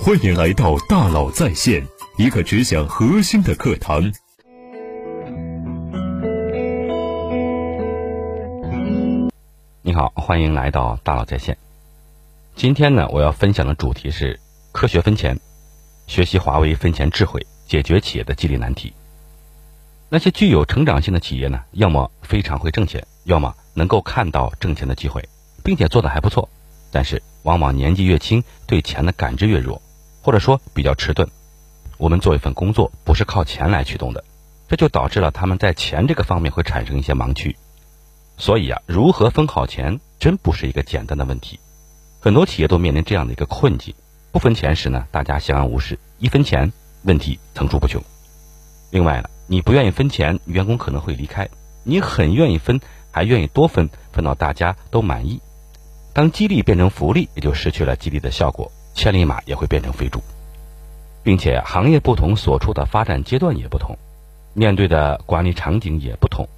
[0.00, 1.86] 欢迎来到大佬在线，
[2.16, 4.12] 一个只讲核心的课堂。
[9.82, 11.56] 你好，欢迎来到大佬在线。
[12.56, 14.40] 今天呢，我要分享的主题是
[14.72, 15.38] 科学分钱，
[16.06, 18.92] 学习华为分钱智慧，解决企业的激励难题。
[20.08, 25.28] 那些具有成长性的企业呢，要么非常会挣钱，要么能够看到挣钱的机会，
[25.62, 26.48] 并且做得还不错。
[26.92, 29.80] 但是，往往年纪越轻，对钱的感知越弱，
[30.22, 31.28] 或者说比较迟钝。
[31.96, 34.22] 我们做一份工作，不是靠钱来驱动的，
[34.68, 37.56] 这就导致了他们在钱这个方面会产生一些盲区。
[38.36, 41.58] 所以啊，如何分好钱，真不是一个简单的问题。
[42.20, 43.94] 很多企业都面临这样的一个困境：
[44.30, 46.72] 不分钱时呢，大家相安无事；一分钱，
[47.04, 48.02] 问题层出不穷。
[48.90, 51.46] 另外呢，你不愿意分钱，员工可能会离开；
[51.84, 55.40] 你很愿意分，还愿意多分，分到大家都满意。
[56.12, 60.22] 当激励变成福利，也就失去了激励的效果，千里马也会变成肥猪。
[61.24, 63.96] 并且行业不同，所处的发展阶段也不同，
[64.54, 66.48] 面对的管理场景也不同。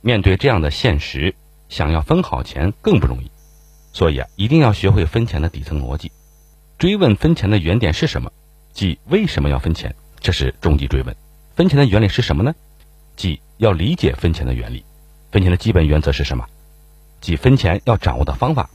[0.00, 1.34] 面对这样的现实，
[1.68, 3.30] 想要分好钱更不容易，
[3.92, 6.12] 所以啊，一定要学会分钱的底层逻辑，
[6.78, 8.30] 追问分钱的原点是什么，
[8.72, 11.16] 即为什么要分钱，这是终极追问。
[11.56, 12.54] 分钱的原理是什么呢？
[13.16, 14.84] 即要理解分钱的原理。
[15.32, 16.46] 分钱的基本原则是什么？
[17.20, 18.70] 即分钱要掌握的方法。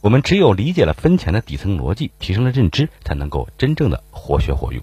[0.00, 4.82] 我们只有理解了分钱的底层逻辑，提升了认知，才能够真正的活学活用，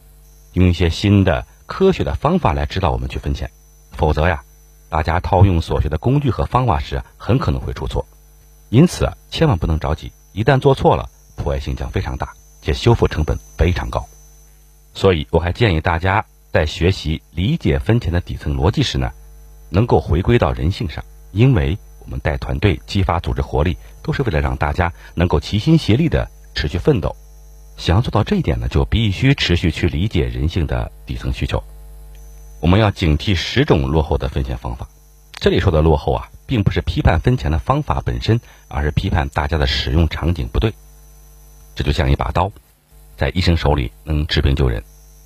[0.53, 3.49] 用一些新的科学的方法来指导我们去分钱。
[3.91, 4.43] 否则呀。
[4.87, 8.05] 大家套用所学的工具和方法时，很可能会出错，
[8.69, 14.05] 因此啊，千万不能着急，一旦做错了，破坏性将非常大，且修复成本非常高。
[14.93, 19.11] 所以，我还建议大家在学习理解分钱的底层逻辑时呢，
[19.69, 27.15] 能够回归到人性上，因为我们带团队、激发组织活力，都是为了让大家能够齐心协力的持续奋斗。
[27.77, 31.61] 想要做到这一点呢，就必须持续去理解人性的底层需求。
[32.61, 34.87] 我们要警惕十种落后的分钱方法。
[35.33, 38.39] 这里说的落后啊，并不是批判分钱的方法本身，
[38.69, 40.73] 而是批判大家的使用场景不对。
[41.75, 42.51] 这就像一把刀，
[43.17, 44.81] 在医生手里能治病救人，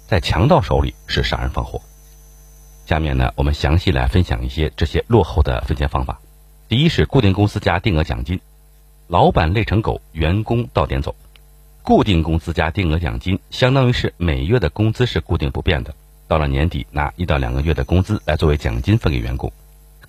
[0.07, 1.79] 在强盗手里是杀人放火。
[2.88, 6.19] 下面呢，我们详细来分享一些这些落后的分钱方法。
[6.69, 8.40] 第一是固定工资加定额奖金，
[9.07, 11.16] 老板累成狗，员工到点走。
[11.81, 15.96] 固定工资加定额奖金，相当于是每月的工资是固定不变的。
[16.28, 19.52] 到了年底，拿一到两个月的工资来作为奖金分给员工。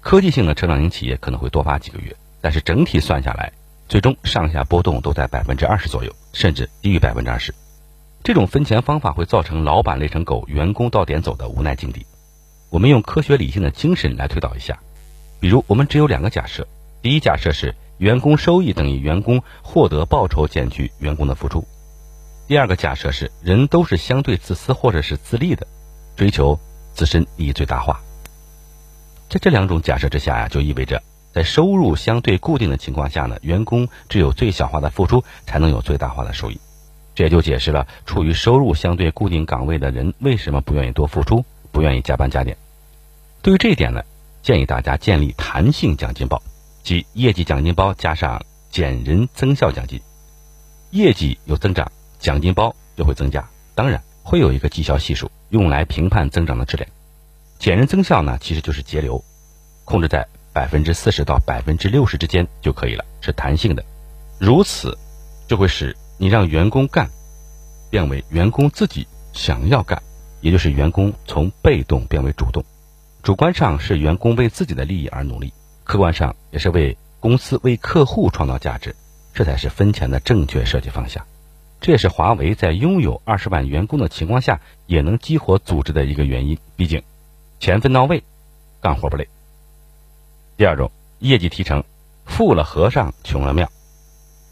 [0.03, 3.51] 科技性的成长型企业可能会多发几个月，但是整体算下来，
[3.89, 7.55] 最终上下波动都在百分之二十左右，甚至低于百分之二十。
[8.23, 12.05] 这种分钱方法会造成老板累成狗，员工到点走的无奈境地。
[12.69, 14.79] 我们用科学理性的精神来推导一下，
[15.41, 16.69] 比如我们只有两个假设：
[17.03, 21.61] 第一假设是员工收益等于员工获得报酬减去员工的付出；
[22.47, 25.67] 第二个假设是人都是相对自私或者是自利的。
[26.17, 26.59] 追求
[26.93, 27.99] 自身利益最大化，
[29.31, 31.03] 在这两种假设之下呀，就意味着
[31.33, 36.61] 在收入相对固定的情况下呢，员工只有最小化的付出，才能有最大化的收益。
[37.15, 41.43] 这也就解释了处于收入相对固定岗位的人为什么不愿意多付出，
[41.73, 42.59] 不愿意加班加点。
[43.41, 44.03] 对于这一点呢，
[44.43, 46.43] 建议大家建立弹性奖金包，
[46.83, 50.01] 即业绩奖金包加上减人增效奖金，
[50.91, 53.49] 业绩有增长，奖金包就会增加。
[53.75, 54.03] 当然。
[54.23, 56.89] 会有一个绩效系数，用来评判增长的质量。
[57.59, 59.25] 减人增效呢，其实就是节流，
[59.85, 63.83] 控制在百分之四十到百分之六十之间就可以了，是弹性的。
[64.39, 64.97] 如此，
[65.49, 67.11] 就会使你让员工干，
[67.89, 70.01] 变为员工自己想要干，
[70.43, 72.63] 也就是员工从被动变为主动。
[73.23, 75.53] 主观上是员工为自己的利益而努力，
[75.85, 78.97] 客观上也是为公司、为客户创造价值，
[79.35, 81.27] 这才是分钱的正确设计方向。
[81.83, 86.59] 这也是华为在拥有二十万员工的情况下，也能激活组织的一个原因。
[86.77, 87.03] 毕竟，
[87.59, 88.23] 钱分到位，
[88.81, 89.29] 干活不累。
[90.57, 91.85] 第二种，业绩提成，
[92.25, 93.71] 富了和尚穷了庙。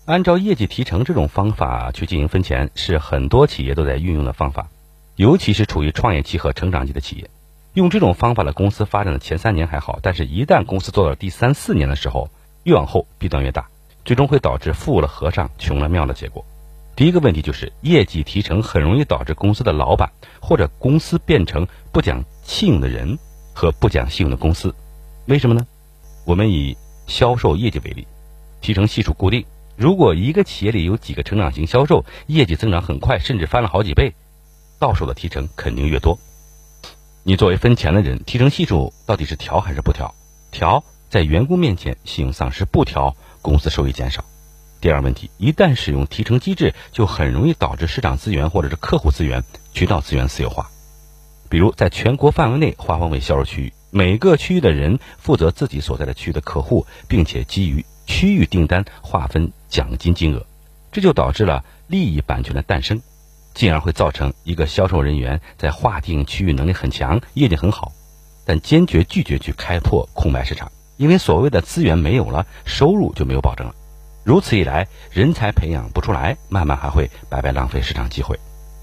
[0.04, 4.68] 按照业绩提成这种方法去进行分钱，是很多企业都在运用的方法，
[5.16, 7.30] 尤其是处于创业期和成长期的企业。
[7.78, 12.28] 用这种方法的公司发展的前三年还好，但是一旦公司做到第三四年的时候，
[12.64, 13.68] 越往后弊端越大，
[14.04, 16.44] 最终会导致富了和尚穷了庙的结果。
[16.96, 20.10] 第一个问题就是业绩提成很容易导致公司的老板
[20.40, 23.16] 或者公司变成不讲信用的人
[23.54, 24.74] 和不讲信用的公司，
[25.26, 25.64] 为什么呢？
[26.26, 26.76] 我们以
[27.06, 28.04] 销售业绩为例，
[28.60, 29.44] 提成系数固定。
[29.76, 34.12] 如果一个企业里有几个成长型销售，业绩增长很快，甚至翻了好几倍，
[34.80, 36.18] 到手的提成肯定越多。
[37.28, 40.14] 你作为分钱的人，提成系数到底是调还是不调？
[40.50, 44.24] 调，在员工面前信用丧失；不调，公司收益减少。
[44.80, 49.44] 第二问题，一旦使用提成机制，就很容易导致市场资源或者是客户资源、
[49.74, 50.70] 渠道资源私有化。
[51.50, 60.46] 比如，在全国范围内划分为销售区域，每个区域的人负责自己所在的区域的客户，并且基于区域订单划分奖金金额，
[60.92, 63.02] 这就导致了利益版权的诞生，
[63.58, 67.90] 进而会造成一个销售人员在划定区域能力很强，业绩很好，
[68.46, 73.74] 但坚决拒绝去开拓空白市场，因为所谓的资源没有了，收入就没有保证了。
[74.22, 78.38] 如此一来，人才培养不出来，慢慢还会白白浪费市场机会。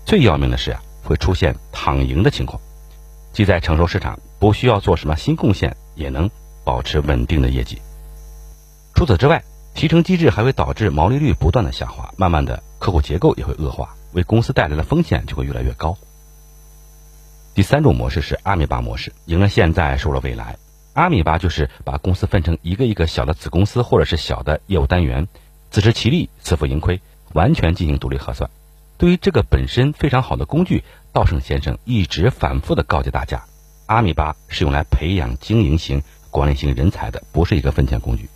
[0.05, 2.59] 最要命的是啊，会出现躺赢的情况，
[3.31, 6.29] 即在成熟市场不需要做什么新贡献，也能
[6.65, 7.81] 保持稳定的业绩。
[8.93, 9.41] 除此之外，
[9.73, 15.97] 提成机制还会导致毛利率不断的下滑，慢慢的客户结构也会恶化，为公司带来的风险就会越来越高。
[17.53, 20.57] 第三种模式是阿米巴模式，赢了现在，输了未来。
[20.93, 25.27] 阿米巴就是把公司分成一个一个小的子公司或者是小的业务单元，
[25.69, 27.01] 自食其力，自负盈亏，
[27.33, 28.49] 完全进行独立核算。
[28.97, 33.43] 对于这个本身非常好的工具，稻盛先生一直反复的告诫大家：
[33.85, 36.01] 阿米巴是用来培养经营型、
[36.31, 38.29] 管理型人才的，不是一个分钱工具。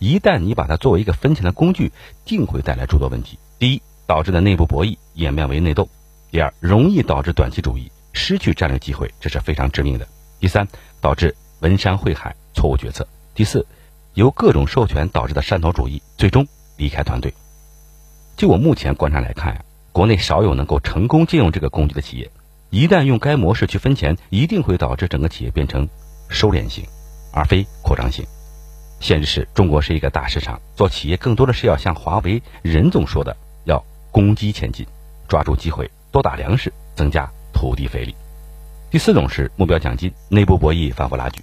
[0.00, 1.92] 一旦你把它作为一个分钱的工具，
[2.24, 3.38] 定会带来诸多问题。
[3.60, 5.84] 第一，导致的内部博弈演变为内斗；
[6.30, 10.04] 第二，容易导致短期主义，失去战略机会，这是非常致命的；
[10.40, 10.66] 第三，
[11.00, 11.34] 导致。
[11.60, 13.08] 文山会海，错误决策。
[13.34, 13.66] 第四，
[14.12, 16.46] 由各种授权导致的山头主义，最终
[16.76, 17.32] 离开团队。
[18.36, 22.30] 就我目前观察来看呀，国内少有能够成功借用这个工具的企业。
[22.68, 25.88] 一旦用该模式去分钱，一定会导致整个企业变成
[26.28, 26.84] 收敛型，
[27.32, 28.26] 而非扩张型。
[29.00, 33.34] 现实是中国是一个大市场，做企业更多的是要像华为任总说的，
[34.14, 34.86] 攻击前进，
[35.26, 38.14] 抓住机会，多打粮食，增加土地肥力。
[38.88, 41.42] 第四种是目标奖金，内部博弈反复拉锯。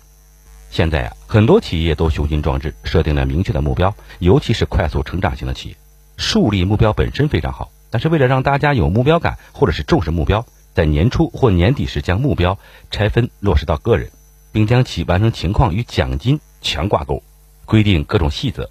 [0.69, 5.75] 现在啊，很多企业都雄心壮志，设定了明确的目标，尤其是快速成长型的企业，
[6.15, 7.69] 树立目标本身非常好。
[7.89, 12.57] 但是为了让大家有目标感，或者是重视目标，在年初或年底时将目标
[12.89, 14.09] 拆分落实到个人，
[14.53, 17.21] 并将其完成情况与奖金强挂钩，
[17.65, 18.69] 规定各种细则，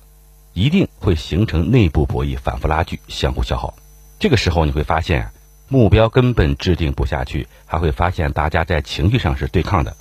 [0.55, 3.75] 一定会形成内部博弈，反复拉锯，相互消耗。
[4.21, 5.31] 这个时候你会发现，
[5.67, 9.97] 目标根本制定不下去，还会发现大家在情绪上是对抗的。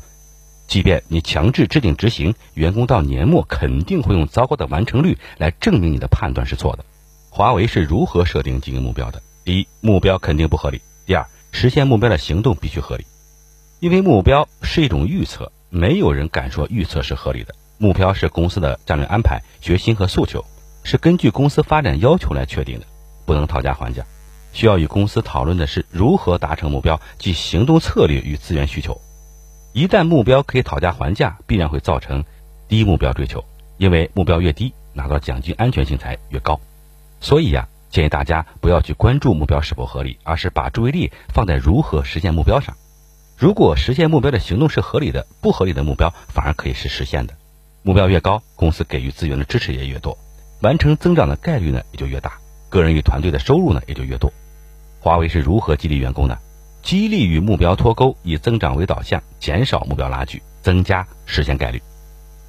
[0.68, 6.83] 即便你强制制定执行，员工到年末肯定会用糟糕的完成率来证明你的判断是错的。
[7.30, 9.21] 华为是如何设定经营目标的？
[9.45, 13.06] 第一，目标肯定不合理；第二，实现目标的行动必须合理。
[13.80, 17.56] 因为目标是一种预测，没有人敢说预测是合理的。
[17.77, 20.44] 目标是公司的战略安排、决心和诉求，
[20.83, 22.86] 是根据公司发展要求来确定的，
[23.30, 24.04] 不能讨价还价。
[24.54, 29.00] 需要与公司讨论的是如何达成目标，即行动策略与资源需求。
[29.72, 32.26] 一旦目标可以讨价还价，必然会造成
[32.68, 33.46] 低目标追求，
[33.78, 36.60] 因为目标越低，拿到奖金安全性才越高。
[37.22, 42.76] 所以呀，建议大家不要去关注目标是否合理，而是把注意力放在如何实现目标上。
[43.38, 47.36] 如果实现目标的行动是合理的，不合理的目标反而可以是实现的。
[47.84, 50.18] 目标越高，公司给予资源的支持也越多，
[50.62, 54.31] 完成增长的概率呢也就越大，个人与团队的收入呢也就越多。
[55.01, 56.38] 华为是如何激励员工的？
[56.81, 61.81] 激励与目标脱钩，以增长为导向，减少目标拉锯，增加实现概率。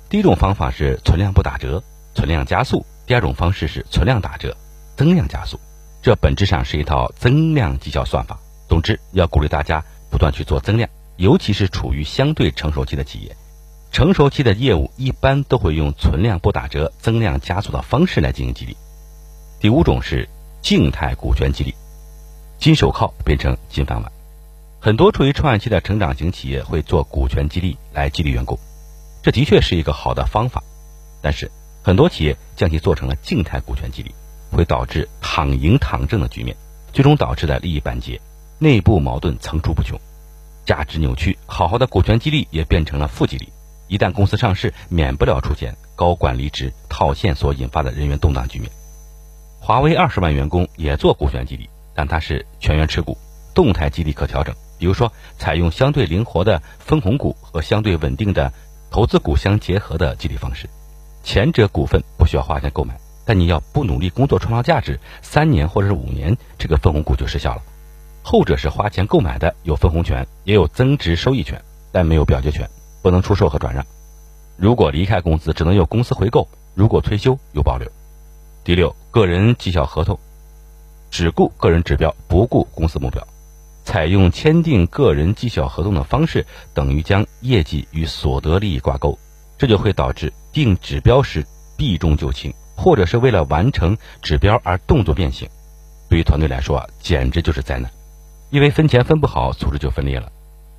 [0.08, 1.82] 第一种方法是存量不打折，
[2.14, 4.56] 存量加速；第二种方式是存量打折，
[4.96, 5.58] 增量加速。
[6.02, 8.38] 这本质上是一套增量绩效算法。
[8.68, 13.36] 总之，要鼓励大家不断去做增量，尤其是处于相对成熟期的企业。
[13.92, 18.76] 成熟期的业务一般都会用存量不打折、增量加速的方式来进行激励。
[19.60, 20.26] 第五种是
[20.62, 21.74] 静态股权激励，
[22.58, 24.10] 金手铐变成金饭碗。
[24.80, 28.58] 很多处于创业期的成长型企业会做股权激励来激励员工，
[29.22, 30.62] 这的确是一个好的方法。
[31.20, 31.50] 但是
[31.82, 34.14] 很多企业将其做成了静态股权激励，
[34.50, 36.56] 会导致躺赢躺挣的局面，
[36.94, 38.18] 最终导致的利益板结，
[38.58, 40.00] 内部矛盾层出不穷，
[40.64, 41.36] 价值扭曲。
[41.44, 43.52] 好好的股权激励也变成了负激励，
[43.88, 48.70] 一旦公司上市，免不了出现高管离职套现所引发的人员动荡局面。
[49.62, 53.16] 华为二十万员工也做股权激励，但它是全员持股，
[53.54, 54.54] 动态激励可调整。
[54.78, 58.50] 比如说，采用相对灵活的分红股和相对稳定的
[58.90, 60.68] 投资股相结合的激励方式。
[61.22, 67.62] 前者股份不需要花钱购买，但你要不努力工作创造价值，三年或者是五年，这个分红股就失效了。
[68.22, 71.62] 后者是花钱购买的，有分红权，也有增值收益权，
[71.92, 72.66] 但没有表决权，
[73.02, 73.84] 不能出售和转让。
[74.56, 77.86] 如果离开公司，只能由公司回购；如果退休，有保留。
[78.62, 80.18] 第六，个人绩效合同，
[81.10, 83.26] 只顾个人指标，不顾公司目标。
[83.84, 89.18] 采用签订个人绩效合同的方式，等于将业绩与所得利益挂钩，
[89.56, 91.44] 这就会导致定指标时
[91.78, 95.48] 避重就轻，或者是为了完成指标而动作变形，
[96.10, 97.90] 对于团队来说，简直就是灾难。
[98.50, 100.30] 因为分钱分不好，组织就分裂了。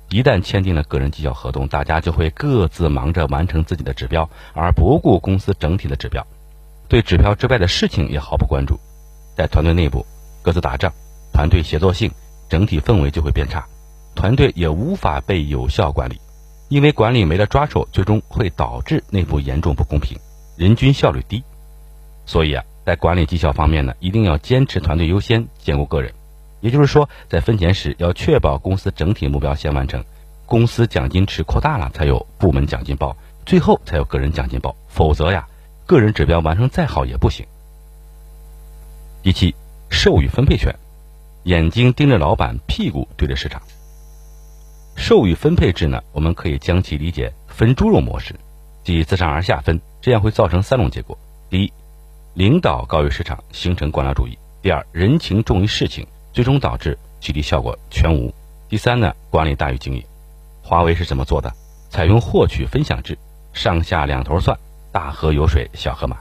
[0.08, 6.26] 一旦签订了个人绩效合同，大家就会各自忙着完成自己的指标，而不顾公司整体的指标，
[6.92, 8.78] 对指标之外的事情也毫不关注。
[9.34, 10.04] 在团队内部
[10.42, 10.92] 各自打仗，
[11.32, 12.12] 团队协作性、
[12.50, 13.66] 整体氛围就会变差，
[14.14, 16.20] 团队也无法被有效管理。
[16.68, 20.18] 因为管理没了抓手，最终会导致内部严重不公平，
[20.54, 21.42] 人均效率低。
[22.26, 26.12] 所以啊，在管理绩效方面呢，一定要坚持团队优先，兼顾个人。
[26.60, 30.04] 也就是说，在分钱时要确保公司整体目标先完成，
[30.44, 34.76] 公司奖金池扩大了，才有部门奖金包，最后才有个人奖金包。
[34.88, 35.48] 否则呀，
[35.92, 37.46] 个人指标完成再好也不行。
[39.22, 39.54] 第七，
[39.90, 40.74] 授予分配权，
[41.44, 43.62] 眼睛盯着老板，屁股对着市场。
[44.96, 48.34] 授予分配制呢，我们可以将其理解分猪肉模式，
[48.82, 51.16] 即自上而下分，这样会造成三种结果：
[51.48, 51.72] 第一，
[52.34, 56.04] 领导高于市场，形成官僚主义；第二，人情重于事情。
[56.32, 58.32] 最终导致激励效果全无。
[58.66, 60.02] 第三呢，管理大于经营。
[60.62, 61.52] 华为是怎么做的？
[61.90, 63.18] 采用获取分享制，
[63.52, 64.58] 上下两头算，
[64.92, 66.18] 大河有水小河满。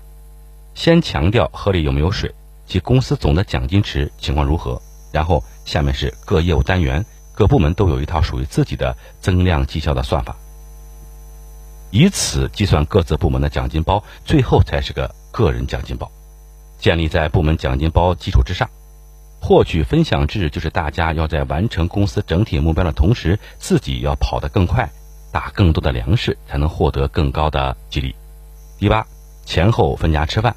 [0.73, 2.33] 先强调河里有没有水，
[2.65, 4.81] 及公司总的奖金池情况如何。
[5.11, 10.33] 然后下面是各业务单元、各部门都有一套属于自己的增量绩效的算法，
[11.89, 16.09] 以此计算各自部门的奖金包，最后才是个个人奖金包，
[16.79, 18.69] 建立在部门奖金包基础之上。
[19.41, 24.89] 获取分享制就是大家要在完成公司整体目标的同时，自己要跑得更快，
[25.33, 28.15] 打更多的粮食，才能获得更高的激励。
[28.81, 29.05] 第八，
[29.45, 30.55] 前后分家吃饭，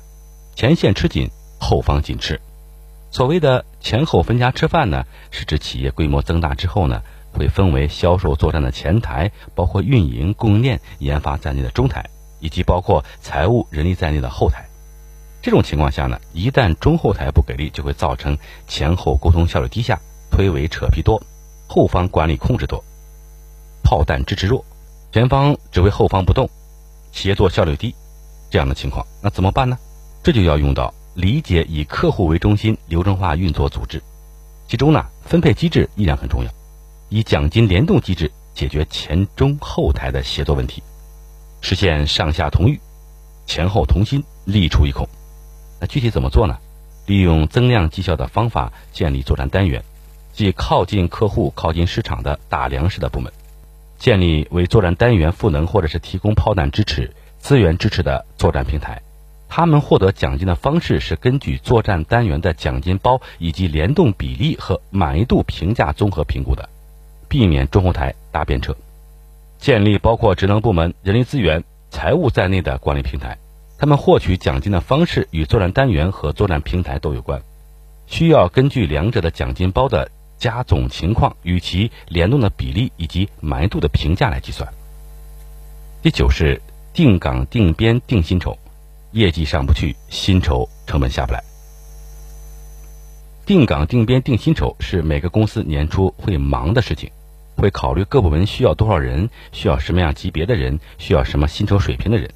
[0.56, 2.40] 前线吃紧，后方紧吃。
[3.10, 7.02] 所谓的前后分家吃饭呢，是指企业规模增大之后呢，
[7.34, 12.02] 会分为销售作战的前台，包括运营、供应链、研发在内的中台，
[12.40, 14.64] 以及包括财务、人力在内的后台。
[15.42, 20.00] 这种情况下呢，一旦中后台不给力，就会造成前后沟通效率低下，
[20.30, 21.22] 推诿扯皮多，
[21.68, 22.82] 后方管理控制多，
[23.82, 24.64] 炮弹支持弱，
[25.12, 26.48] 前方指挥后方不动，
[27.12, 27.94] 协作效率低，
[28.54, 29.76] 这样的情况，那怎么办呢？
[30.22, 34.00] 这就要用到理解以客户为中心流程化运作组织，
[34.68, 36.50] 其中呢，分配机制依然很重要，
[37.08, 40.84] 以奖金联动机制解决前中后台的协作问题，
[41.62, 42.78] 实现上下同欲，
[43.44, 45.08] 前后同心，力出一孔。
[45.80, 46.56] 那具体怎么做呢？
[47.06, 49.82] 利用增量绩效的方法建立作战单元，
[50.32, 53.32] 即靠近客户、靠近市场的打粮食的部门，
[53.98, 57.12] 建立为作战单元赋能或者是提供炮弹支持、
[57.44, 59.02] 资源支持的作战平台。
[59.50, 66.70] 他们获得奖金的方式是根据作战单元的奖金包以及联动比例和满意度评价综合评估的，
[67.28, 68.74] 避免中后台搭便车。
[69.58, 73.36] 建立包括职能部门、人力资源、财务在内的管理平台。
[73.76, 77.42] 他们获取奖金的方式与作战单元和作战平台都有关，
[78.06, 84.72] 需要根据两者的奖金包的加总情况与其联动的比例以及满意度的评价来计算。
[86.02, 86.62] 第九是
[86.94, 88.56] 定岗定编定薪酬，
[89.10, 91.42] 业绩上不去，薪酬成本下不来。
[93.44, 97.10] 定岗定编定薪酬是每个公司年初会忙的事情，
[97.56, 102.30] 会考虑各部门需要多少人，需要什么样级别的人，需要什么薪酬水平的人。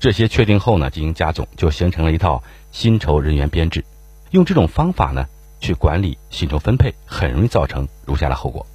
[0.00, 3.84] 这些确定后呢，进行加总，就形成了一套薪酬人员编制。
[4.32, 5.28] 用这种方法呢，
[5.60, 8.66] 去管理薪酬分配，很容易造成如下的后果：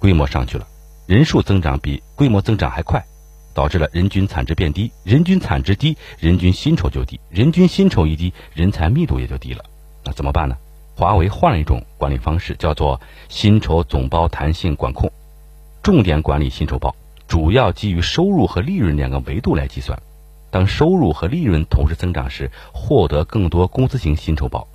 [0.00, 0.66] 规模上去了，
[1.06, 3.06] 人数增长比规模增长还快，
[3.54, 4.90] 导致了人均产值变低。
[5.04, 7.18] 人均产值低，人均薪酬就低。
[7.30, 9.64] 人均薪酬一低，人才密度也就低了。
[10.04, 10.56] 那怎么办呢？
[10.94, 15.10] 华为换了一种管理方式，叫做薪酬总包弹性管控，
[15.82, 16.94] 重点管理薪酬包，
[17.26, 19.98] 主要基于收入和利润两个维度来计算。
[20.50, 24.66] 当收入和利润同时增长时，获得更多工资型薪酬包；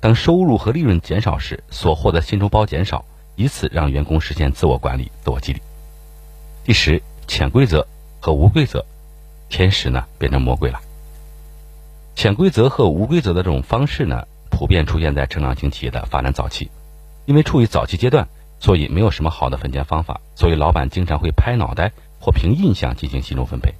[0.00, 3.04] 当收入和利润减少时，所获得薪酬包减少，
[3.36, 5.60] 以此让员工实现自我管理、自我激励。
[6.64, 7.86] 第十，潜规则
[8.20, 8.84] 和无规则，
[9.48, 10.80] 天使呢变成魔鬼了。
[12.14, 16.70] 潜规则和无规则的这种方式呢，普遍出现在成长型企业的发展早期，
[17.24, 23.74] 因为处于早期阶段，所以没有什么好的分钱方法，所以老板经常会拍脑袋或凭印象进行薪酬分配。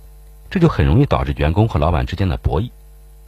[0.48, 2.70] 这就很容易导致员工和老板之间的博弈，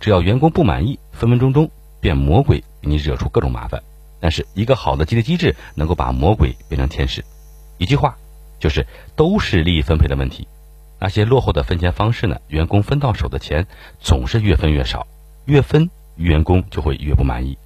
[0.00, 3.82] 只要员工不满意，分分钟钟变魔鬼，给你惹出各种麻烦。
[4.18, 7.24] 但是一个好的激励机制能够把魔鬼变成天使。
[7.76, 8.16] 一句话，
[8.58, 10.48] 就是都是利益分配的问题。
[11.02, 12.36] 那些落后的分钱方式呢？
[12.46, 13.66] 员工分到手的钱
[13.98, 15.08] 总是越分越少，
[15.46, 17.58] 越分员工就会越不满意。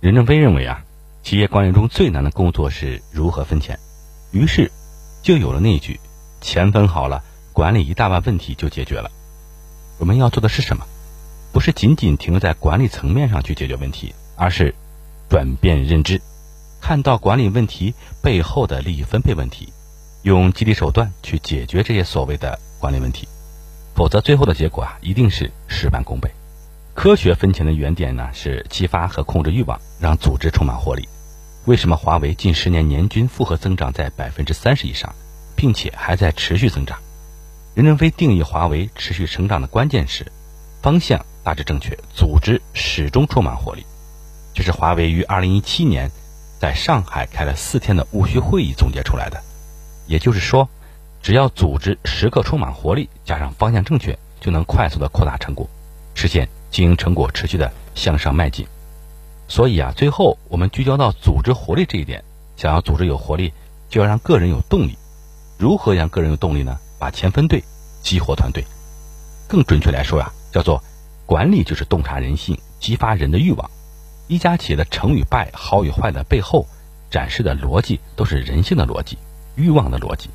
[0.00, 0.82] 任正非认为啊，
[1.22, 3.78] 企业管理中最难的工作是如何分钱，
[4.32, 4.72] 于是
[5.22, 6.00] 就有了那句：
[6.40, 7.22] 钱分好了。
[7.52, 9.10] 管理一大半问题就解决了。
[9.98, 10.86] 我们要做的是什么？
[11.52, 14.74] 不是仅仅停留在管理层面上去解决问题，而是
[15.28, 16.22] 转变认知，
[16.80, 17.92] 看到管理问题
[18.22, 19.74] 背后的利益分配问题，
[20.22, 23.28] 用激励手段去解决这些所谓的管理问题。
[23.94, 26.30] 否则，最后的结果啊，一定是事半功倍。
[26.94, 31.08] 科学分钱的原点呢，是激发和控制欲望，让组织充满活力。
[31.64, 35.12] 为什么华为近十年年均复合增长在百分之三十以上，
[35.56, 36.98] 并且还在持续增长？
[37.74, 40.30] 任正非定义华为持续成长的关键是，
[40.80, 43.84] 方向大致正确，组织始终充满活力。
[44.54, 46.10] 这是华为于二零一七年
[46.60, 49.42] 在上海开了四天的务虚会议总结出来的。
[50.06, 50.68] 也就是说。
[51.22, 55.68] 只要组织时刻充满活力，加上方向正确，就能快速的扩大成果，
[56.14, 58.66] 实现经营成果持续的向上迈进。
[59.48, 62.22] 所以啊，最后我们聚焦到组织活力这一点。
[62.56, 63.52] 想要组织有活力，
[63.88, 64.98] 就要让个人有动力。
[65.58, 66.76] 如何让个人有动力呢？
[66.98, 67.62] 把钱分对，
[68.02, 68.64] 激活团队。
[69.46, 70.82] 更准确来说呀，叫做
[71.24, 73.70] 管理就是洞察人性，激发人的欲望。
[74.26, 76.66] 一家企业的成与败、好与坏的背后，
[77.10, 79.16] 展示的逻辑都是人性的逻辑、
[79.54, 80.28] 欲望的逻辑。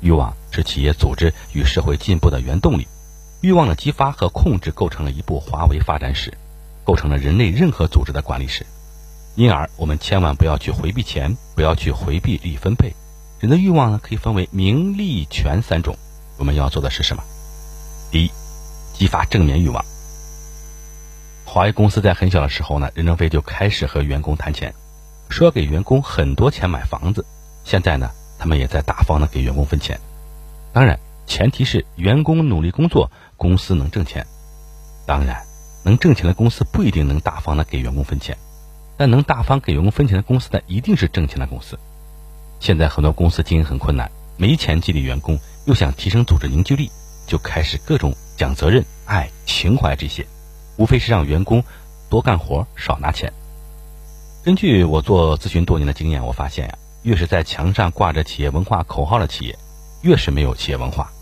[0.00, 2.86] 欲望是企业组织与社会进步的原动力，
[3.40, 6.36] 欲望的激发和控制构成了一部华为发展史，
[6.84, 8.66] 构成了人类任何组织的管理史。
[9.34, 12.94] 因而，我们千万不要去回避钱，不要去回避利益分配。
[13.38, 15.96] 人的欲望呢，可以分为名利权三种。
[16.38, 17.22] 我们要做的是什么？
[18.10, 18.30] 第一，
[18.94, 19.84] 激发正面欲望。
[21.44, 24.74] 华为公司在很小的时候呢，任正非就开始和员工谈钱，
[25.28, 27.24] 说要给员工很多钱买房子。
[27.64, 28.10] 现在呢？
[28.38, 29.98] 他们也在大方的给员工分钱，
[30.72, 34.26] 当然前提是员工努力工作，公司能挣钱。
[35.06, 35.44] 当然，
[35.84, 38.36] 能挣钱的公司不一定能大方的给员工分钱，
[38.96, 41.78] 但能大方给员工分钱的公司呢，一定是挣钱的公司。
[42.58, 46.90] 现在很多公司经营很困难，没钱激励员工，又想提升组织凝聚力，
[47.26, 50.26] 就开始各种讲责任、爱、情怀这些，
[50.76, 51.62] 无非是让员工
[52.10, 53.32] 多干活少拿钱。
[54.42, 56.78] 根据我做咨询多年的经验，我发现呀。
[57.06, 59.56] 越是在墙上挂着企业文化口号的企业，
[60.02, 61.12] 越是没有企业文化。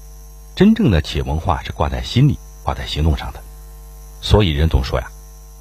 [0.57, 3.41] 真正的企业文化是挂在心里、挂在行动上的。
[4.23, 5.07] 所以任总说呀，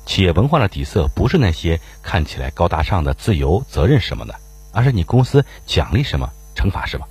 [0.05, 4.33] 企业文化的底色不是那些看起来高大上的自由、责任什么的，
[4.71, 7.05] 而是你公司奖励什么、惩罚什么。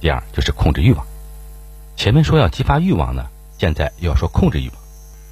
[0.00, 1.06] 第二就是控制欲望。
[1.94, 3.24] 前面说要激发欲望呢，
[3.56, 4.76] 现在又要说控制欲望。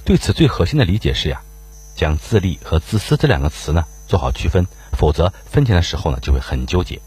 [0.04, 1.42] 对此最核心的理解是呀，
[1.96, 4.64] 将自利和自私这两个词呢做好区分。
[4.92, 7.00] 否则分钱的时候呢，就会很纠结，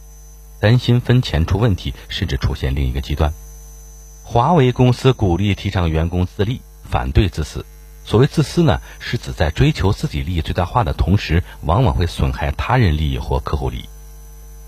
[0.59, 3.33] 担心分钱出问题，甚至出现另一个极端。
[4.23, 7.65] 华为公司鼓励提倡员工自立，反对自私。
[8.05, 13.85] 所谓自私呢，是指在追求自己利益最大化的同时，往往会损害他人利益或客户利益。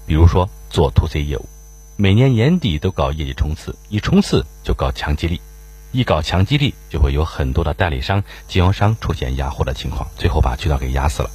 [0.05, 1.45] 比如说做 to C 业务，
[1.97, 5.41] 每年年底都搞业绩冲刺，一冲刺就搞强激励，
[5.91, 11.29] 一搞强激励就会有很多的代理商、经销商出现压货的情况，最后把渠道给压死了。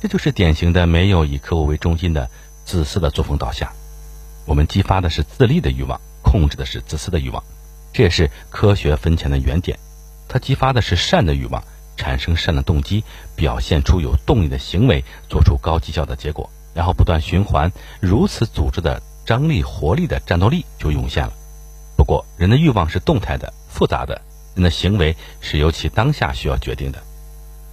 [0.00, 2.30] 这就是典型的没有以客户为中心的
[2.64, 3.68] 自私的作风导向。
[4.46, 7.42] 我们激发的是自利的欲望，控制的是自私的欲望。
[7.92, 9.78] 这也是科学分钱的原点。
[10.28, 11.62] 它激发的是善的欲望，
[11.96, 13.02] 产生善的动机，
[13.34, 17.72] 表现出有动力的行为，做出高绩效的结果，然后不断循环。
[18.00, 21.32] 如此组织的张力、活力的战斗力就涌现了。
[21.96, 24.22] 不过，人的欲望是动态的、复杂的，
[24.54, 27.02] 人的行为是由其当下需要决定的。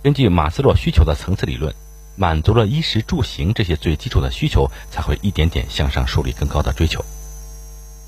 [0.01, 1.71] 根据马斯洛需求的层次理论。
[2.15, 7.03] 满足了衣食住行这些最基础的需求，才会一点点向上树立更高的追求。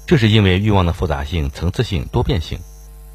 [0.05, 2.59] 这是因为欲望的复杂性、层次性、多变性，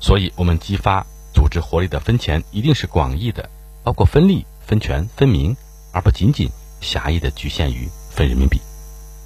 [0.00, 3.48] 所以我们激发组织活力的分钱一定是广义的，
[3.82, 5.56] 包括分利、分权、分名，
[5.92, 6.50] 而不仅仅
[6.82, 8.60] 狭义的局限于分人民币。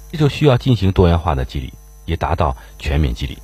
[0.09, 1.73] 这就需要进行多元化的激励，
[2.05, 3.37] 以达到全面激励，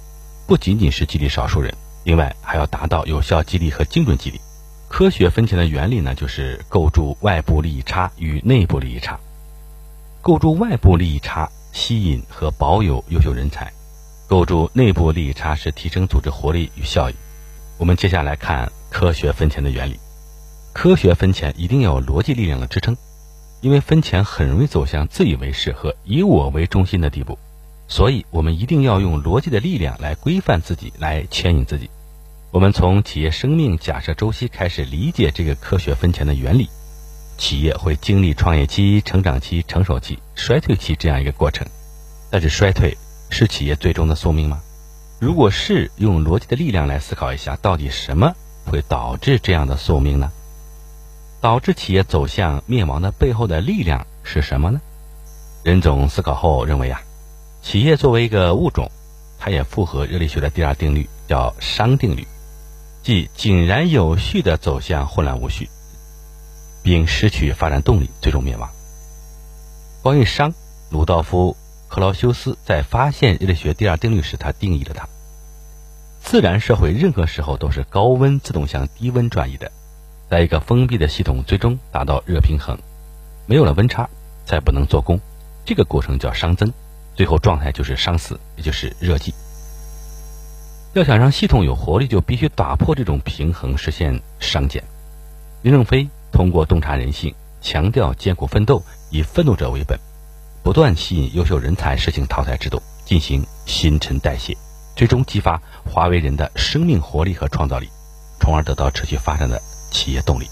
[0.48, 4.40] 不仅仅是激励少数人，另外还要达到有效激励和精准激励。
[4.96, 9.20] 科学分钱的原理呢，就是构筑外部利益差与内部利益差。
[10.22, 13.72] 构筑外部利益差，吸引和保有优秀人才；
[14.28, 17.16] 构筑内部利益差是提升组织活力与效益。
[17.80, 20.00] 我们接下来看科学分钱的原理。
[20.74, 22.96] 科学分钱一定要有逻辑力量的支撑，
[23.62, 27.40] 因为分钱很容易走向自以为是和以我为中心的地步，
[27.88, 31.90] 所以我们一定要用逻辑的力量来规范自己，来牵引自己。
[32.54, 36.70] 我们从企业生命假设周期开始理解这个科学分钱的原理。
[37.36, 41.66] 企业会经历创业期、成长期、成熟期、衰退期这样一个过程，
[42.30, 42.96] 但是衰退
[43.32, 44.62] 是企业最终的宿命吗？
[45.18, 48.36] 如果是，用逻辑的力量来思考一下，到底什么
[48.68, 50.32] 会导致这样的宿命呢？
[51.42, 54.80] 导致企业走向灭亡的背后的力量是什么呢？
[55.64, 57.02] 任总思考后认为啊，
[57.64, 58.92] 企业作为一个物种，
[59.40, 62.28] 它也符合热力学的第二定律，叫熵定律。
[63.04, 65.70] 即井然有序地走向混乱无序，
[66.82, 68.70] 并失去发展动力，最终灭亡。
[70.02, 70.54] 关于熵，
[70.90, 71.58] 鲁道夫·
[71.94, 75.10] 克劳修斯在发现热力学第二定律时，他定义了它：
[76.22, 79.70] 自然社会任何时候都是高温自动向低温转移的，
[80.30, 82.78] 在一个封闭的系统最终达到热平衡，
[83.48, 84.10] 没有了温差，
[84.46, 85.20] 再不能做功，
[85.66, 86.72] 这个过程叫熵增，
[87.18, 89.34] 最后状态就是熵死，也就是热寂。
[90.94, 94.84] 要想让系统有活力，就必须打破这种平衡，实现商减。
[95.64, 98.84] 林正飞通过洞察人性，强调艰苦奋斗。
[99.10, 100.00] 以奋斗者为本，
[100.64, 104.56] 不断吸引优秀人才，实行淘汰制度，进行新陈代谢，
[104.96, 107.90] 最终激发华为人的生命活力和创造力，
[108.40, 109.60] 从而得到持续发展的
[109.92, 110.48] 企业动力。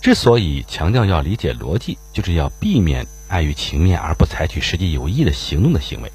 [0.00, 6.12] 之所以强调要理解逻辑，就是要避免碍于情面而不采取实际有益的行动的行为。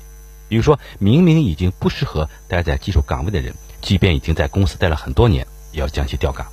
[0.54, 6.46] 比如说明明已经不适合待在技术岗位的人，即便已经在公司待了很多年，也要将其调岗。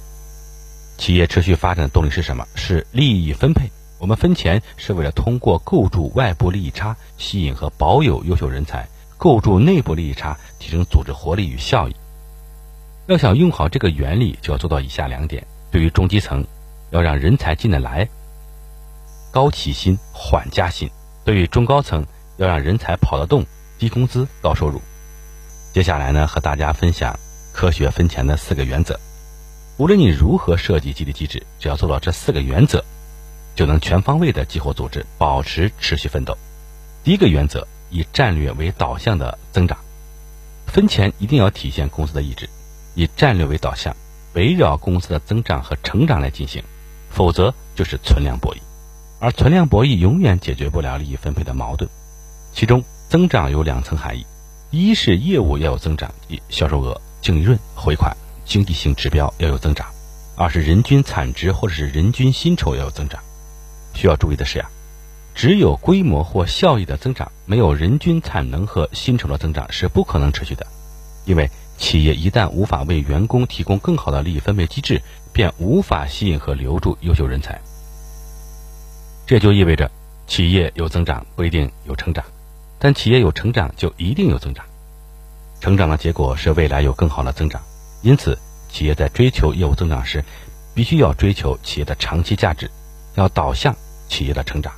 [0.97, 2.47] 企业持续发展的动力是什么？
[2.55, 3.71] 是利益分配。
[3.99, 8.87] 我们分钱是为了通过构筑外部利益差，吸引和保有优秀人才；
[9.19, 11.95] 构筑内部利益差，提升组织活力与效益。
[13.07, 16.43] 要想用好这个原理，就要做到以下两点：对于中基层，
[16.89, 18.09] 要让人才进得来，
[19.31, 20.89] 高起薪缓加薪；
[21.23, 22.03] 对于中高层，
[22.39, 23.45] 要让人才跑得动，
[23.81, 24.83] 低工资高收入。
[25.73, 27.19] 接下来呢，和大家分享
[27.55, 29.01] 科学分钱的四个原则。
[29.79, 32.85] 无论你如何设计激励机制，只要做到这四个原则。
[33.57, 36.37] 就能全方位的激活组织，保持持续奋斗。
[37.03, 39.77] 第一个原则，以战略为导向的增长，
[40.67, 42.49] 分钱一定要体现公司的意志，
[42.95, 43.97] 以战略为导向，
[44.35, 46.63] 围绕公司的增长和成长来进行，
[47.11, 48.59] 否则就是存量博弈，
[49.19, 51.91] 而存量博弈永远解决不了利益分配的矛盾。
[52.53, 54.25] 其中，增长有两层含义：
[54.71, 56.09] 一是业务要有增长，
[56.49, 59.85] 销售额、净利润、回款、经济性指标要有增长；
[60.37, 63.21] 二是人均产值或者是人均薪酬要有增长。
[63.95, 64.71] 需要注意的是呀，
[65.35, 70.65] 只有规模或效益的增长，没有人均产能和薪酬的增长是不可能持续的。
[71.25, 77.61] 因为企业一旦无法为员工提供更好的利益分配机制，便无法吸引和留住优秀人才。
[79.27, 79.91] 这就意味着，
[80.29, 82.25] 企业有增长不一定有成长，
[82.81, 84.65] 但企业有成长就一定有增长。
[85.61, 87.63] 成长的结果是未来有更好的增长。
[88.03, 88.37] 因此，
[88.71, 90.25] 企业在追求业务增长时，
[90.75, 92.69] 必须要追求企业的长期价值。
[93.17, 93.77] 要导向
[94.09, 94.73] 企业的成长，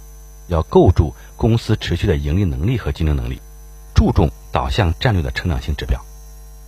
[0.49, 3.41] 要构筑公司持续的盈利能力和竞争能力，
[3.95, 6.01] 注重导向战略的成长性指标，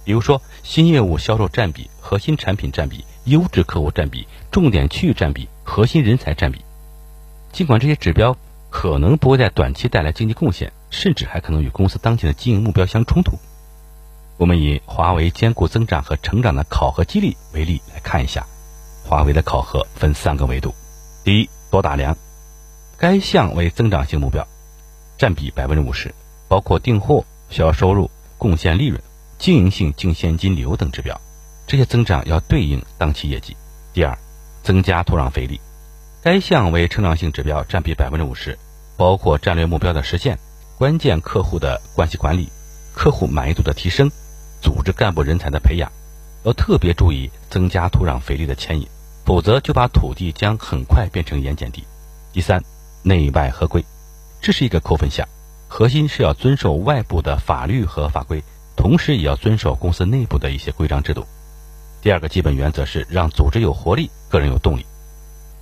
[0.05, 6.61] 比如说新业务销售占比、核心产品占比、优质客户占比、重点区域占比、核心人才占比。
[7.51, 8.37] 尽管这些指标
[8.75, 13.39] 可能不会在短期带来经济贡献，甚至还可能与公司当前的经营目标相冲突。
[14.37, 18.45] 我们以华为兼顾增长和成长的考核激励为例来看一下，
[19.05, 20.75] 华为的考核分三个维度。
[21.23, 22.17] 第一，多打量，
[22.99, 24.45] 该项为增长性目标，
[25.17, 26.13] 占比百分之五十，
[26.49, 29.01] 包括订货、销售收入、贡献利润、
[29.39, 31.19] 经营性净现金流等指标，
[31.69, 33.57] 这些增长要对应当期业绩。
[33.93, 34.19] 第二，
[34.65, 35.61] 增加土壤肥力，
[36.25, 38.59] 该项为成长性指标，占比百分之五十，
[38.97, 40.39] 包括战略目标的实现、
[40.79, 42.49] 关键客户的关系管理、
[42.95, 44.11] 客户满意度的提升、
[44.61, 45.91] 组织干部人才的培养，
[46.45, 48.89] 要特别注意增加土壤肥力的牵引。
[49.25, 51.83] 否则就把土地将很快变成盐碱地。
[52.31, 52.63] 第三，
[53.03, 53.83] 内外合规，
[54.43, 55.27] 这是一个扣分项，
[55.67, 58.45] 核心是要遵守外部的法律和法规，
[58.77, 61.25] 同时也要遵守公司内部的一些规章制度。
[62.03, 64.85] 第二个基本原则是让组织有活力，个人有动力。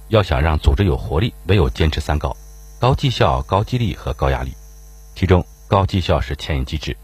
[0.09, 2.37] 要想让组织有活力，唯有坚持三高：
[2.83, 4.57] 高绩效、高激励和高压力。
[5.15, 6.97] 其中，高绩效是牵引机制，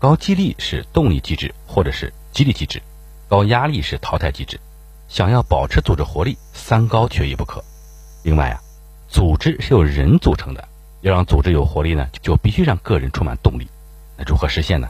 [0.00, 2.82] 高激励是动力机制或者是激励机制，
[3.28, 4.58] 高压力是淘汰机制。
[5.08, 7.62] 想要保持组织活力，三高缺一不可。
[8.24, 8.60] 另外啊，
[9.08, 10.66] 组织是由人组成的，
[11.02, 13.68] 要让组织有活力呢，就必须让个人充满动力。
[14.16, 14.88] 那如何实现呢？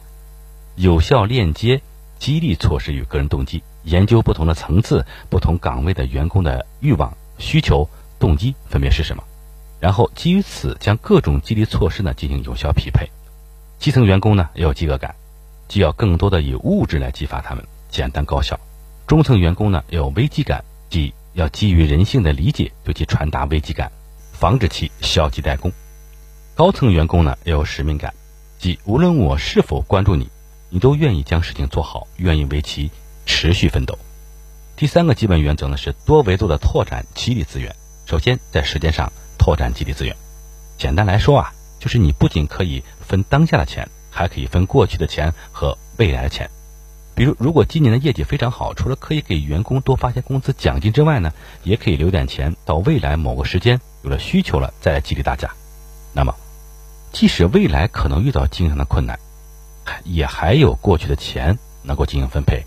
[0.75, 1.83] 有效链接
[2.19, 7.87] 激励措施与个人动机，研究不同的层次、不同岗位的员工的欲望、需求、
[8.19, 9.23] 动机分别是什么，
[9.81, 13.09] 然后基于此将各种激励措施呢进行有效匹配。
[13.79, 15.15] 基层员工呢要有饥饿感，
[15.67, 18.61] 既要更多的以物质来激发他们，简单高效。
[19.07, 23.91] 中层员工呢要有危机感，即要基于人性的理解对其传达危机感，
[24.33, 25.73] 防止其消极怠工。
[26.55, 28.13] 高层员工呢要有使命感，
[28.59, 30.29] 即无论我是否关注你，
[30.69, 32.91] 你都愿意将事情做好，愿意为其
[33.25, 33.99] 持续奋斗。
[34.77, 37.75] 第三个基本原则呢是多维度的拓展激励资源。
[38.07, 40.15] 首先在时间上拓展激励资源，
[40.77, 46.51] 简单来说啊，就是你不仅可以分当下的钱，还可以分过去的钱和未来的钱。
[47.15, 55.51] 比如，如果今年的业绩非常好，除了可以给员工多发些工资奖金之外呢，也可以留点钱到未来某个时间有了需求了再来激励大家。
[56.13, 56.35] 那么，
[57.11, 59.19] 即使未来可能遇到经营上的困难，
[60.05, 62.67] 也还有过去的钱能够进行分配。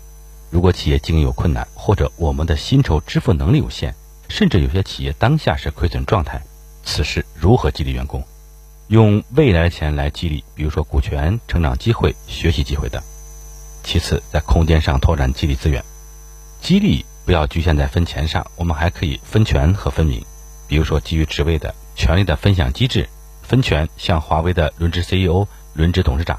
[0.50, 3.94] 如果企业经营有困难，或者我们的薪酬支付能力有限，
[4.28, 6.42] 甚至有些企业当下是亏损状态，
[6.84, 8.22] 此时如何激励员工？
[8.88, 13.02] 用未来的钱来激励，比如说股权、成长机会、学习机会等。
[13.82, 15.82] 其次，在空间上拓展激励资源，
[16.60, 20.24] 激励不要局限在分钱上，我们还可以分权和分名。
[20.68, 23.08] 比如说，基于职位的权利的分享机制，
[23.42, 26.36] 分权像华为的轮值 CEO、轮值董事长；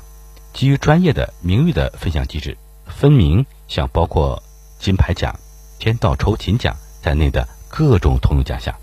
[0.54, 4.42] 基于专业的名誉的分享机制，分名像包括
[4.80, 5.40] 金牌奖、
[5.80, 8.74] 天道酬勤奖在内的各种通用奖项。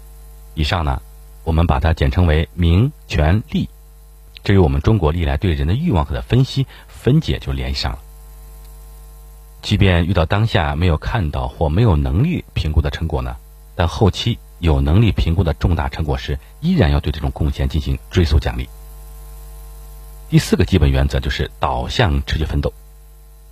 [0.55, 1.01] 以上呢，
[1.45, 3.69] 我们把它简称为名、权、利，
[4.45, 7.99] 这与我们中国历来对人的欲望和的分析分解就联系上了。
[9.61, 13.37] 即便遇到当下没有看到或没有能力评估的成果呢，
[13.77, 18.69] 但后期有能力评估的重大成果时，依然要对这种贡献进行追溯奖励。
[20.31, 22.73] 第四个基本原则就是导向持续奋斗。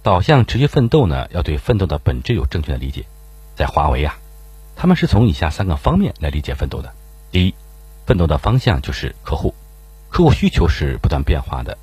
[0.02, 3.04] 导向持续奋斗呢，要对奋斗的本质有正确的理解。
[3.54, 4.18] 在华为啊，
[4.74, 6.94] 他们是从以下三个方面来理解奋斗的：
[7.30, 7.54] 第一，
[8.10, 9.54] 奋斗的方向就是客户，
[10.08, 11.78] 客户需求是不断变化的，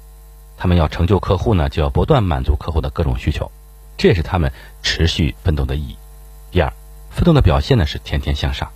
[0.58, 3.50] 他们要成就客户呢，就要不断满足客户的各种需求。
[3.96, 4.52] 这也是他们
[4.84, 5.96] 持续奋斗的意义。
[6.52, 6.74] 第二，
[7.12, 8.70] 奋斗的表现呢是天天向上，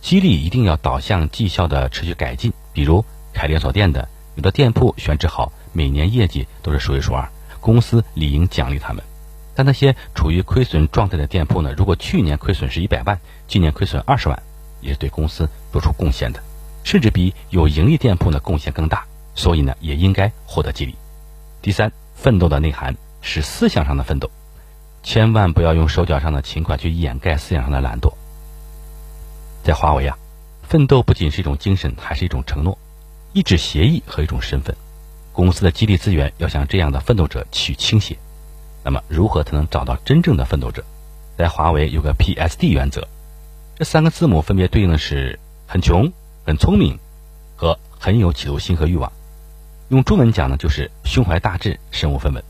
[0.00, 2.52] 激励一定要导向绩效的持续改进。
[2.72, 7.28] 比如开连锁店的，有的店铺选址好，每年业绩都是数一数二，
[7.60, 9.04] 公司理应奖励他们。
[9.54, 14.42] 但那些处于亏损状态的店铺呢，如果去年亏损是一百万，今年亏损二十万，
[14.80, 16.42] 也是对公司做出贡献的，
[16.84, 20.94] 甚至比有盈利店铺呢贡献更大，所以呢也应该获得激励。
[21.62, 24.30] 第三，奋斗的内涵是思想上的奋斗。
[25.02, 28.12] 千万不要用手脚上的勤快去掩盖思想上的懒惰。
[29.62, 30.18] 在华为啊，
[30.62, 32.78] 奋斗不仅是一种精神，还是一种承诺、
[33.32, 34.76] 一纸协议和一种身份。
[35.32, 38.18] 公司的激励资源要向这样的奋斗者去倾斜。
[38.82, 40.84] 那么，如何才能找到真正的奋斗者？
[41.38, 43.08] 在华为有个 PSD 原则，
[43.76, 46.12] 这三个字母分别对应的是很穷、
[46.44, 46.98] 很聪明
[47.56, 49.12] 和很有企图心和欲望。
[49.88, 52.42] 用中文讲呢，就是胸怀大志、身无分文。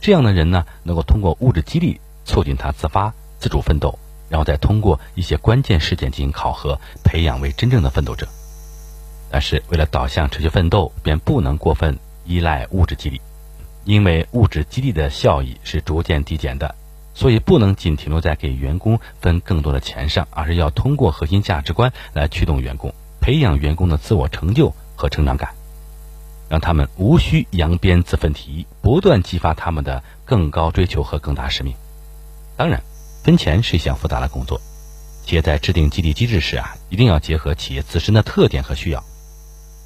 [0.00, 8.28] 这样的人呢，能够通过物质激励促进他自发、自主奋斗，然后再通过一些关键事件进行考核，培养为真正的奋斗者。
[9.30, 13.20] 但是，为了导向持续奋斗，便不能过分依赖物质激励，
[13.84, 16.74] 因为物质激励的效益是逐渐递减的，
[17.12, 22.94] 所以不能仅停留在给员工分更多的钱上，而是要通过核心价值观来驱动员工，
[23.28, 25.50] 培养员工的自我成就和成长感。
[26.48, 31.74] 让他们无需扬鞭自奋蹄，不断激发他们的更高追求和更大使命。
[32.56, 32.82] 当然，
[33.22, 34.58] 分钱是一项复杂的工作，
[35.26, 39.04] 企业在制定激励机制时啊，一定要结合企业自身的特点和需要，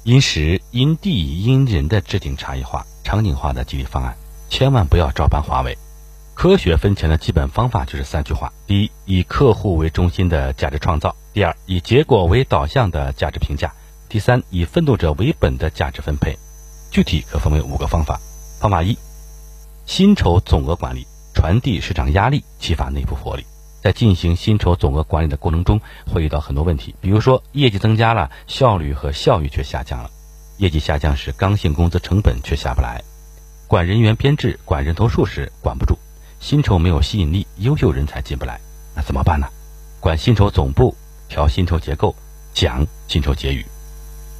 [0.05, 4.15] 因时因地因人的制定差异化、场景化的激励方案，
[4.47, 5.77] 千万不要照搬华为。
[6.33, 13.69] 科学分钱的基本方法就是三句话：第一，以客户为中心的价值创造；第二，以结果为导向的价值评价；
[14.09, 16.37] 第三，以奋斗者为本的价值分配。
[16.91, 18.19] 具体可分为五个方法。
[18.59, 18.97] 方法一：
[19.85, 23.45] 薪酬总额管理，传递市场压力，激发内部活力。
[23.81, 25.79] 在进行薪酬总额管理的过程中，
[26.11, 30.09] 会遇到很多问题，比如说业绩增加了，效率和效益却下降了；
[30.57, 33.01] 业绩下降时，刚性工资成本却下不来；
[33.67, 35.95] 管人员编制、管人头数时管不住；
[36.43, 38.59] 薪酬没有吸引力，优秀人才进不来。
[38.93, 39.47] 那怎么办呢？
[40.01, 40.93] 管薪酬总部，
[41.29, 42.13] 调薪酬结构，
[42.53, 43.65] 讲薪酬结余。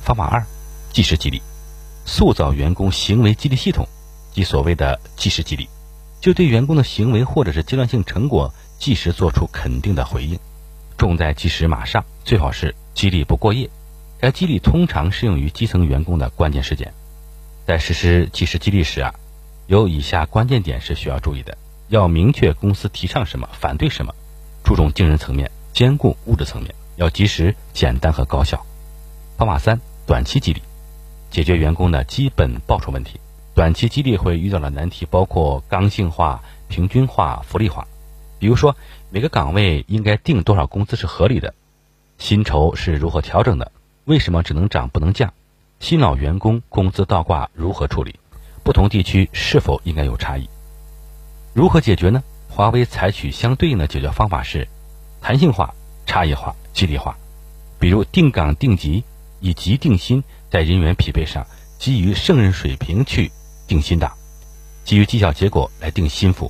[0.02, 0.44] 方法二：
[0.92, 1.42] 即时激励。
[2.06, 3.88] 塑造员工行为激励系统，
[4.34, 5.70] 即所谓的即时激励，
[6.20, 10.38] 就对员工的行为或者是阶段性成果，即时做出肯定的回应，
[10.98, 13.70] 重在即时马上，最好是激励不过夜。
[14.20, 16.94] 该激励通常适用于基层员工的关键事件。
[17.66, 19.16] 在实施即时激励时啊，
[19.68, 21.58] 有以下关键点是需要注意的：
[21.93, 24.15] 要明确公司提倡什么，反对什么，
[24.63, 28.65] 注重精神层面，兼顾物质层面，要及时、简单和高效。
[29.38, 30.63] 方法三：短期激励。
[31.29, 33.19] 解决员工的基本报酬问题，
[33.53, 37.88] 短期激励会遇到的难题包括刚性化、平均化、福利化。
[38.39, 38.75] 比如说，
[39.12, 41.53] 每个岗位应该定多少工资是合理的？
[42.17, 43.71] 薪酬是如何调整的？
[44.06, 45.32] 为什么只能涨不能降？
[45.79, 48.15] 新老员工工资倒挂如何处理？
[48.63, 50.49] 不同地区是否应该有差异？
[51.54, 52.24] 如何解决呢？
[52.50, 54.68] 华为采取相对应的解决方法是
[55.22, 55.74] 弹性化、
[56.06, 57.16] 差异化、激励化，
[57.80, 59.04] 比如定岗定级。
[59.39, 61.46] 以级定薪，在人员匹配上，
[61.78, 63.30] 基于胜任水平去
[63.68, 64.10] 定薪的，
[64.86, 66.50] 基于绩效结果来定薪幅。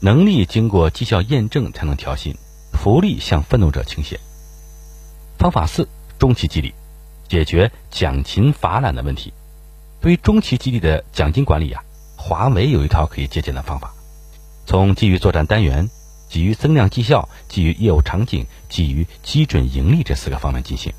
[0.00, 2.36] 能力经过绩效验证才能调薪，
[2.72, 4.18] 福利向奋斗者倾斜。
[5.38, 6.74] 方法四：中期激励，
[7.28, 9.32] 解决奖勤罚懒的问题。
[10.00, 11.84] 对于中期激励的奖金管理呀，
[12.16, 13.94] 华为有一套可以借鉴的方法，
[14.66, 15.88] 从基于作战单元、
[16.28, 20.92] 基于增量绩效、基于业务场景、基于基准盈利这四个方面进行。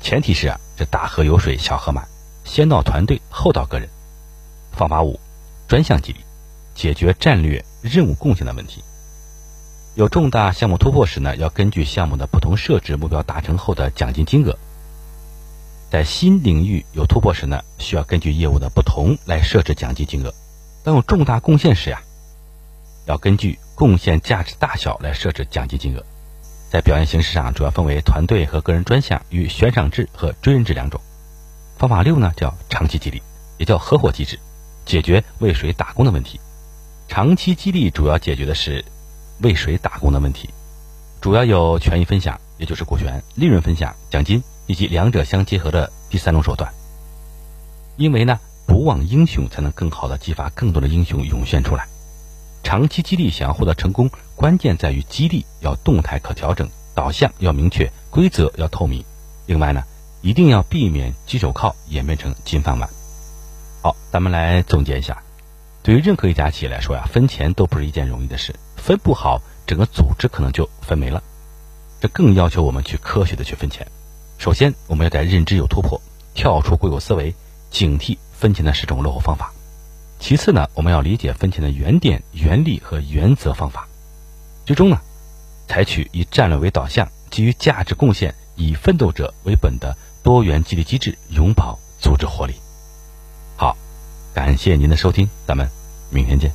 [0.00, 2.08] 前提是啊，这大河有水小河满，
[2.44, 3.88] 先到团队后到个人。
[4.72, 5.20] 方法五：
[5.68, 6.20] 专项激励，
[6.74, 8.82] 解决战略任务贡献的问题。
[9.96, 14.56] 有重大项目突破时呢，要根据项目的不同设置目标达成后的奖金金额。
[15.90, 20.32] 在新领域有突破时呢，需要根据业务的不同来设置奖金金额。
[20.82, 22.00] 当有重大贡献时呀，
[23.10, 26.02] 要根据贡献价值大小来设置奖金金额。
[26.70, 31.00] 在表现形式上，主要分为团队和个人专项与悬赏制和追认制两种。
[31.76, 33.20] 方法六呢，叫长期激励，
[33.58, 34.38] 也叫合伙机制，
[34.86, 36.38] 解决为谁打工的问题。
[37.08, 38.84] 长期激励主要解决的是
[39.40, 40.50] 为谁打工的问题，
[41.20, 46.72] 主要有权益分享，也就是股权、利润分享、奖金以及两者相结合的第三种手段。
[47.96, 51.88] 因为呢，不忘英雄，才能更好的激发更多的英雄涌现出来。
[52.62, 59.04] 长期激励想要获得成功，关键在于激励要动态可调整，导向要明确，规则要透明。
[59.46, 59.82] 另外呢，
[60.20, 62.88] 一定要避免鸡手铐演变成金饭碗。
[63.82, 65.22] 好，咱们来总结一下：
[65.82, 71.22] 对于任何一家企业来说呀，分钱都不是一件容易的事，分不好，整个组织可能就分没了。
[72.00, 73.86] 这更要求我们去科学的去分钱。
[74.38, 76.00] 首先，我们要在认知有突破，
[76.34, 77.34] 跳出固有思维，
[77.70, 79.52] 警惕分钱的十种落后方法。
[80.20, 83.88] 其次呢，我们要理解分钱的原点、原理和原则方法。
[84.66, 85.00] 最终呢，
[85.66, 92.54] 采取以战略为导向、基于价值贡献、以奋斗者为本的多元激励机制，永葆组织活力。
[93.56, 93.76] 好，
[94.34, 95.68] 感谢您的收听，咱们
[96.10, 96.52] 明天见。